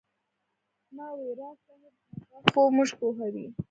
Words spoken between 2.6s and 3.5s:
موږ پوهوي.